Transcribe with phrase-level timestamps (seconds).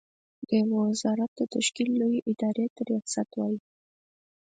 [0.47, 3.59] د يوه وزارت د تشکيل لويې ادارې ته ریاست وايې.